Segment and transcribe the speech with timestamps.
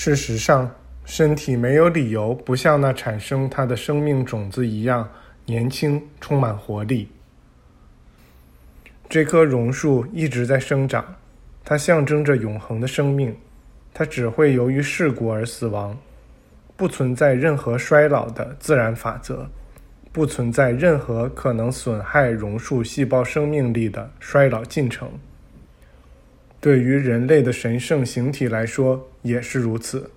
[0.00, 0.70] 事实上，
[1.04, 5.10] 身体没有理由不像那产生它的生命种子一样
[5.44, 7.08] 年轻、充满活力。
[9.08, 11.04] 这棵榕树一直在生长，
[11.64, 13.36] 它象征着永恒的生命，
[13.92, 15.98] 它只会由于事故而死亡，
[16.76, 19.50] 不存在任何衰老的自然法则，
[20.12, 25.10] 不存在任何可能损害榕树细胞生命力的衰老进程。
[26.60, 30.10] 对于人类的神圣形体来说也是如此。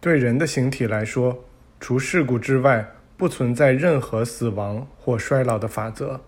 [0.00, 1.44] 对人的形体来说，
[1.78, 6.20] 除事故之外，不存在任何死亡或衰老的法则。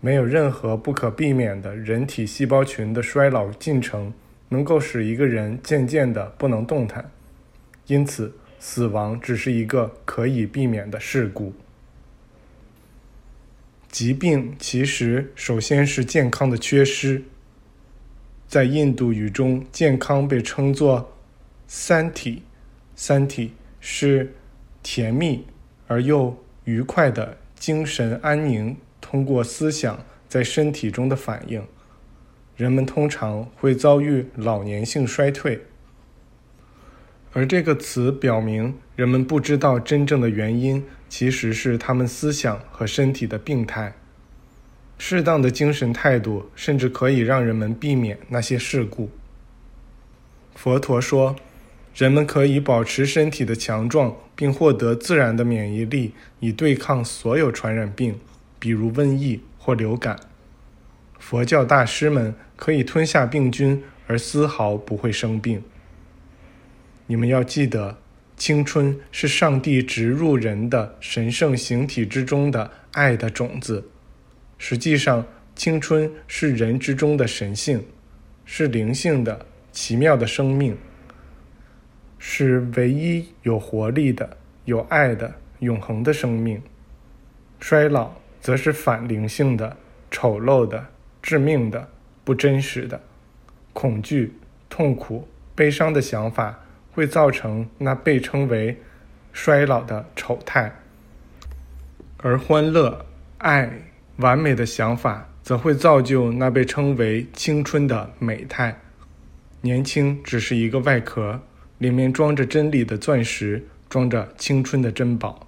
[0.00, 4.12] 没有任何不可避免的人体细胞群的衰老进程
[4.48, 7.10] 能够使一个人渐渐的不能动弹，
[7.86, 11.52] 因此死亡只是一个可以避免的事故。
[13.90, 17.22] 疾病其实首先是健康的缺失。
[18.56, 21.12] 在印度语中，健康被称作
[21.68, 22.42] “三体”，
[22.96, 24.32] 三体是
[24.82, 25.44] 甜蜜
[25.86, 28.74] 而又愉快的精神安宁。
[28.98, 31.62] 通过思想在身体中的反应，
[32.56, 35.60] 人们通常会遭遇老年性衰退。
[37.34, 43.92] 而这个词表明，人们不知道真正的原因其实是他们思想和身体的病态。
[44.98, 49.10] 适当的精神态度甚至可以让人们避免那些事故。
[50.54, 51.36] 佛陀说，
[51.94, 58.18] 人们可以保持身体的强壮，并获得自然的免疫力，以对抗所有传染病。
[58.58, 60.18] 比如瘟疫或流感，
[61.18, 65.62] 佛教大师们可以吞下病菌而丝毫不会生病。
[67.06, 67.98] 你们要记得，
[68.36, 73.90] 青春是上帝植入人的神圣形体之中的爱的种子。
[74.58, 77.84] 实际上，青春是人之中的神性，
[78.44, 80.76] 是灵性的奇妙的生命，
[82.18, 86.62] 是唯一有活力的、有爱的永恒的生命。
[87.60, 88.12] 衰老。
[88.38, 89.76] 则是反灵性的、
[90.08, 90.86] 丑陋的、
[91.20, 91.88] 致命的、
[92.22, 93.00] 不真实的。
[93.72, 94.34] 恐惧、
[94.68, 98.80] 痛苦、悲伤的想法会造成那被称为
[99.32, 100.72] 衰老的丑态，
[102.18, 103.04] 而欢乐、
[103.38, 103.68] 爱、
[104.16, 108.80] 完美的想法则会造就那被称为青春的美态。
[109.60, 111.40] 年轻只是一个外壳，
[111.78, 115.46] 里面装着真理的钻石，装着青春的珍宝。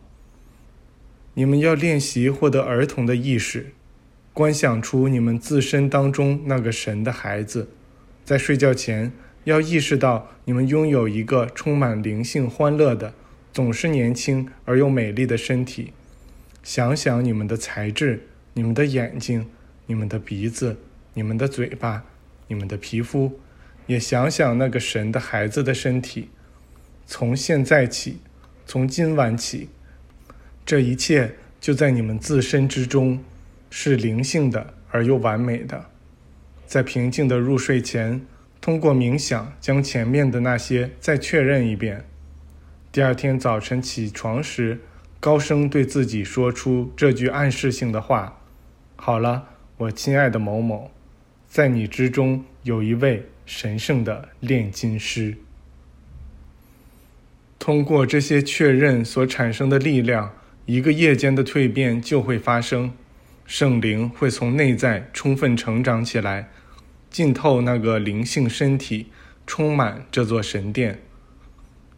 [1.34, 3.72] 你们要练习获得儿童的意识，
[4.32, 7.68] 观想出你们自身当中那个神的孩子。
[8.24, 9.12] 在睡觉前，
[9.44, 13.14] 要意识到你们拥有一个充满灵性、欢乐的、
[13.52, 15.92] 总是年轻而又美丽的身体。
[16.62, 18.27] 想想你们的才智、
[18.58, 19.46] 你们的眼睛、
[19.86, 20.76] 你们的鼻子、
[21.14, 22.02] 你们的嘴巴、
[22.48, 23.38] 你们的皮肤，
[23.86, 26.30] 也想想那个神的孩子的身体。
[27.06, 28.18] 从现在起，
[28.66, 29.68] 从今晚起。
[30.66, 33.22] 这一切就在你们自身之中，
[33.70, 35.84] 是灵性的而又完美的。
[36.66, 38.26] 在平静的入睡前，
[38.60, 42.04] 通过冥想将前面的那些再确认一遍。
[42.90, 44.80] 第二天早晨起床时，
[45.20, 48.37] 高声对自己说出这句暗示性的话
[49.00, 50.90] ：“好了，我亲爱的某某，
[51.48, 55.36] 在你之中有一位神圣的炼金师。”
[57.58, 60.32] 通过这些确认所产生的力量。
[60.66, 62.92] 一个夜间的蜕变就会发生，
[63.46, 66.50] 圣灵会从内在充分成长起来，
[67.08, 69.06] 浸透那个灵性身体，
[69.46, 71.00] 充满这座神殿。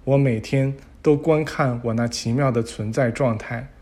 [0.05, 3.73] 我每天都观看我那奇妙的存在状态，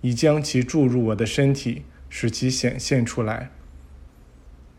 [0.00, 3.50] 以将其注入我的身体，使其显现出来。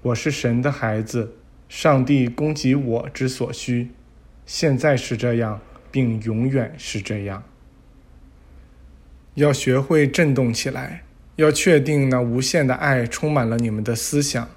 [0.03, 1.35] 我是神的孩子，
[1.67, 3.89] 上帝供给我之所需，
[4.45, 7.43] 现在是这样，并永远是这样。
[9.35, 11.03] 要学会震动起来，
[11.37, 14.49] 要确定那无限的爱充满了你们的思想，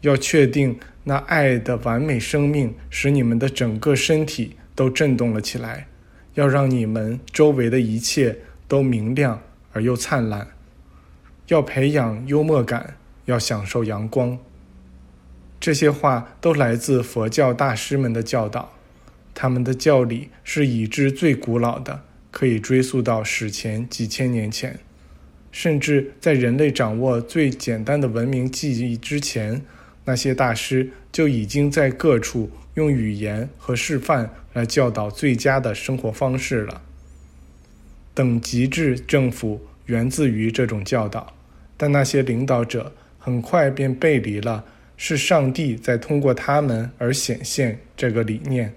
[0.00, 5.86] 要确定那爱的完美生命使你们的整个身体都震动了起来，
[6.34, 8.36] 要让你们周围的一切
[8.66, 9.40] 都明亮
[9.72, 10.48] 而又灿烂。
[11.48, 14.38] 要培养幽默感，要享受阳光。
[15.58, 18.74] 这些话都来自佛教大师们的教导，
[19.34, 24.78] 他们的教理是已知最古老的，可以追溯到史前几千年前，
[25.50, 29.64] 甚至在人类掌握最简单的文明记忆之前，
[30.04, 36.82] 那些大师就已经在各处用语言和示范来教导最佳的生活方式了。
[38.14, 41.34] 等级制政府源自于这种教导，
[41.78, 44.62] 但那些领导者很快便背离了。
[45.00, 48.74] 是上帝在通过他们而显现这个理念。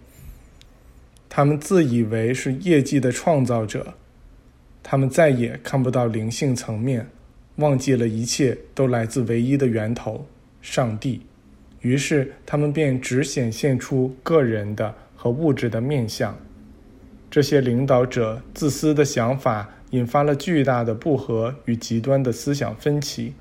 [1.27, 3.95] 他们自以为是业绩的创造者，
[4.83, 7.07] 他们再也看不到灵性层面，
[7.55, 10.27] 忘记了一切都来自唯一的源头——
[10.61, 11.23] 上帝。
[11.79, 16.37] 于是，他们便只显现出个人的和物质的面相。
[17.31, 23.33] 这些领导者自私的想法引发了巨大的不和与极端的思想分歧。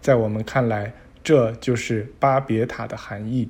[0.00, 0.94] 在我们看来，
[1.24, 3.48] 这就是巴别塔的含义。